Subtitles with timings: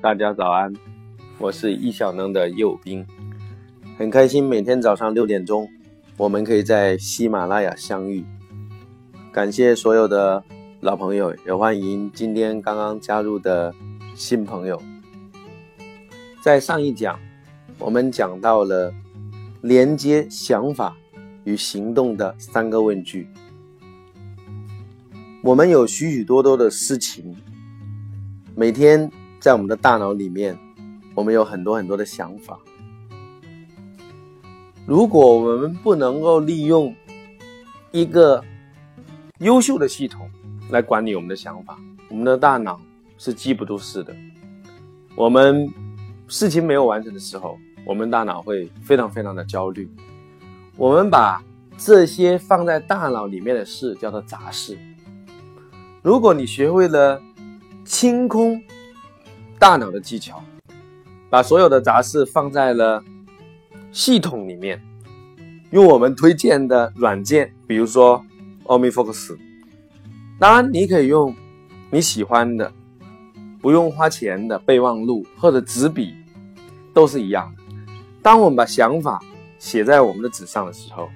[0.00, 0.72] 大家早安，
[1.40, 3.04] 我是易小能的右兵，
[3.98, 5.68] 很开心每天早上六点钟，
[6.16, 8.24] 我们可以在喜马拉雅相遇。
[9.32, 10.44] 感谢所有的
[10.78, 13.74] 老朋友，也欢迎今天刚刚加入的
[14.14, 14.80] 新朋友。
[16.40, 17.18] 在上一讲，
[17.80, 18.94] 我们讲到了
[19.62, 20.96] 连接想法
[21.42, 23.28] 与行动的三个问句。
[25.42, 27.34] 我们有许许多多的事情，
[28.54, 29.10] 每天
[29.40, 30.58] 在我们的大脑里面，
[31.14, 32.58] 我们有很多很多的想法。
[34.86, 36.94] 如果我们不能够利用
[37.92, 38.42] 一个
[39.38, 40.30] 优秀的系统
[40.70, 42.80] 来管理我们的想法，我们的大脑
[43.16, 44.14] 是记不住事的。
[45.14, 45.68] 我们。
[46.30, 49.90] 事情没有完成的时候，我们大脑会非常非常的焦虑。
[50.76, 51.42] 我们把
[51.78, 54.76] 这些放在大脑里面的事叫做杂事。
[56.02, 57.18] 如果你学会了
[57.82, 58.62] 清空
[59.58, 60.42] 大脑的技巧，
[61.28, 63.02] 把所有的杂事放在了
[63.92, 64.82] 系统里面，
[65.70, 68.24] 用我们推荐的软件，比如说
[68.64, 69.36] OmniFocus，
[70.38, 71.34] 当然你可以用
[71.90, 72.72] 你喜欢的。
[73.60, 76.14] 不用花钱的备忘录或者纸笔，
[76.94, 77.52] 都是一样。
[78.22, 79.20] 当我们把想法
[79.58, 81.08] 写在我们的纸上的时候，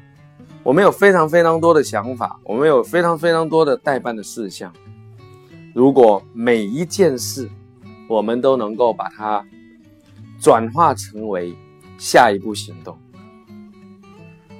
[0.65, 4.73] 我们有非常非常多的想法，我们有非常非常多的代办的事项。
[5.73, 7.49] 如果每一件事，
[8.13, 9.43] 我们都能够把它
[10.39, 11.57] 转化成为
[11.97, 12.95] 下一步行动，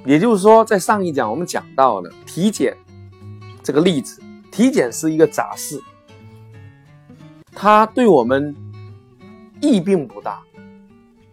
[0.05, 2.75] 也就是说，在上一讲我们讲到了体检
[3.61, 5.79] 这个例子，体检是一个杂事。
[7.51, 8.55] 它对我们
[9.61, 10.41] 意并不大，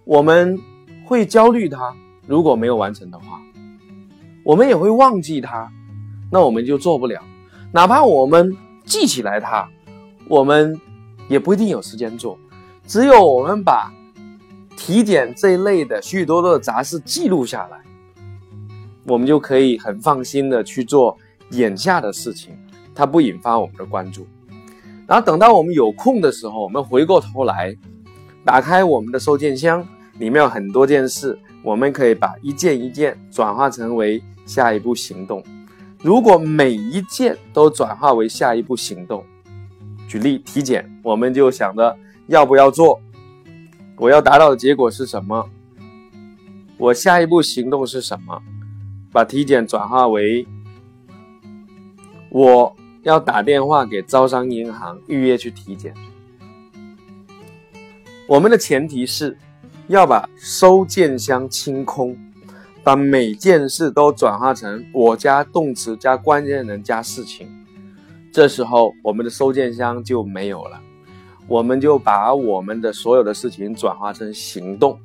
[0.04, 0.60] 我们
[1.06, 1.94] 会焦虑它，
[2.26, 3.40] 如果没有完成的话，
[4.44, 5.72] 我们也会忘记它，
[6.30, 7.22] 那我们就做不了。
[7.72, 8.54] 哪怕我们
[8.84, 9.66] 记起来它，
[10.28, 10.78] 我们
[11.30, 12.36] 也不一定有时间做。
[12.86, 13.90] 只有我们把
[14.76, 17.80] 体检这一类的许许多多的杂事记录下来，
[19.04, 21.16] 我们就可以很放心的去做
[21.52, 22.58] 眼下的事情，
[22.94, 24.26] 它不引发我们的关注。
[25.06, 27.76] 然后等到我们有空的时候，我们回过头来，
[28.44, 29.86] 打开我们的收件箱，
[30.18, 35.44] 里面有很多件事，我们可以把一件一件转化成为下一步行动。
[36.02, 39.24] 如果每一件都转化为下一步行动，
[40.10, 43.00] 举例体检，我们就想着要不要做，
[43.96, 45.48] 我要达到的结果是什么，
[46.76, 48.42] 我下一步行动是什么，
[49.12, 50.44] 把体检转化为
[52.30, 52.76] 我。
[53.02, 55.94] 要打电话给招商银行预约去体检。
[58.28, 59.38] 我们的前提是
[59.88, 62.14] 要把收件箱清空，
[62.84, 67.59] 把每件事都转化成我加动词加关键人加事情。
[68.32, 70.80] 这时候我们的收件箱就没有了，
[71.48, 74.98] 我们就把我们的所有的事情转化成行动。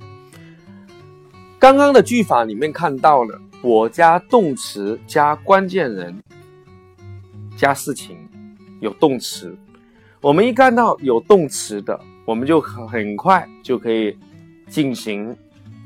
[1.57, 6.15] 刚刚的句法里面看到了我加动词加关键人。
[7.57, 8.17] 加事情
[8.81, 9.57] 有动词，
[10.19, 14.17] 我们一看到有动词的，我们就很快就可以
[14.67, 15.33] 进行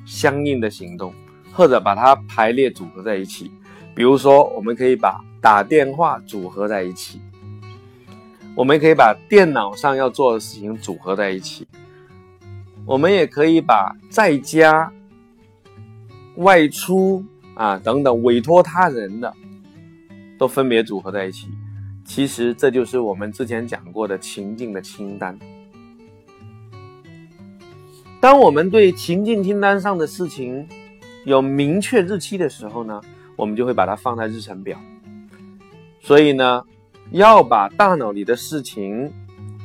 [0.04, 1.14] 相应的行动，
[1.54, 3.52] 或者把它排列组合在一起。
[3.94, 7.22] 比如说，我们可以把打电话组合在一起，
[8.60, 11.66] 我们可以把电脑上要做的事情组合在一起，
[12.86, 14.92] 我们也可以把在家、
[16.36, 17.24] 外出
[17.56, 19.34] 啊等等委托他人的。
[20.38, 21.48] 都分别组合在一起，
[22.04, 25.40] 其实这就是我们之前讲过的情境的清单。
[28.20, 30.68] 当我们对情境清单上的事情
[31.24, 33.00] 有明确日期的时候呢，
[33.38, 34.78] 我们就会把它放在日程表。
[36.02, 36.64] 所以呢，
[37.12, 39.12] 要把大脑里的事情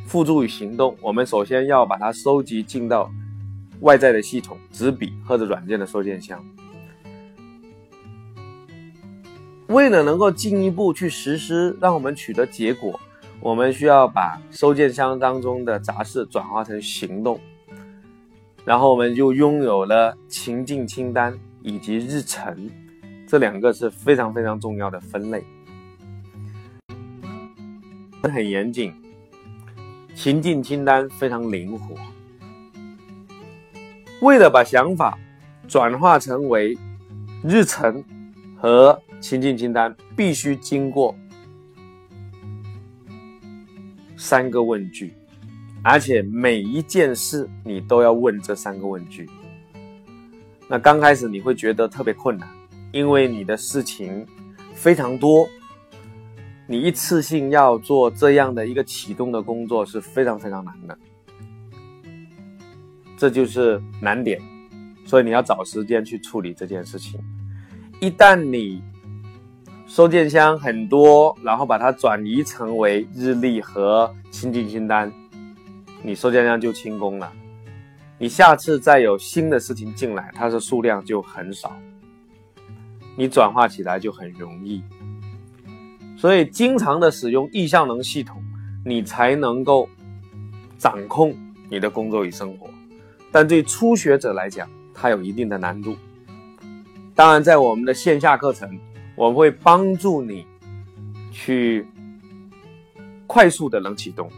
[0.06, 3.10] 付诸于行动，我们首先要把它收集进到
[3.80, 6.42] 外在的系统，纸笔或者软件的收件箱。
[9.68, 12.98] 为了能够进一步去实施，让我们取得结果，
[13.40, 17.38] 我们需要把收件箱当中的杂事转化成行动，
[18.64, 22.70] 然后我们就拥有了情境清单以及日程，
[23.26, 25.44] 这两个是非常非常重要的分类，
[28.28, 28.92] 很严谨，
[30.14, 31.94] 情境清单非常灵活。
[34.20, 35.18] 为了把想法
[35.68, 36.78] 转化成为
[37.42, 38.02] 日程
[38.56, 41.14] 和情境清单必须经过
[44.16, 45.12] 三个问句，
[45.82, 49.28] 而且每一件事你都要问这三个问句。
[50.66, 52.48] 那刚开始你会觉得特别困难，
[52.92, 54.26] 因为你的事情
[54.72, 55.46] 非常多，
[56.66, 60.98] 你一次性要做这样的一个启动的工作是非常非常难的。
[63.16, 64.40] 这就是难点，
[65.04, 67.20] 所以你要找时间去处理这件事情。
[68.00, 68.82] 一旦你
[69.86, 75.12] 收件箱很多，然后把它转移成为日历和清进清单，
[76.02, 77.32] 你收件箱就清空了。
[78.18, 81.72] 你下次再有新的事情进来，它的数量就很少，
[83.16, 84.82] 你转化起来就很容易。
[86.24, 88.42] 所以，经常的使用意向能系统，
[88.82, 89.86] 你才能够
[90.78, 91.36] 掌控
[91.68, 92.66] 你的工作与生活。
[93.30, 95.94] 但对初学者来讲，它有一定的难度。
[97.14, 98.80] 当然，在我们的线下课程，
[99.16, 100.46] 我们会帮助你
[101.30, 101.86] 去
[103.26, 104.30] 快速的能启动。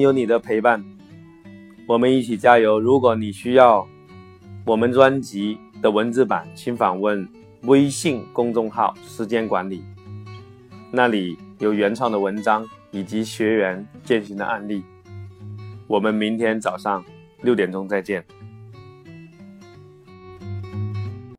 [0.00, 0.84] 有你的陪伴，
[1.86, 2.80] 我们一起加油。
[2.80, 3.86] 如果你需要
[4.64, 7.24] 我们专辑的文字版，请访问
[7.62, 9.82] 微信公众号“时间管理”，
[10.92, 14.84] 那里有原创的文章以及学员践行的案例。
[15.86, 17.04] 我们明天早上
[17.42, 18.24] 六点钟再见。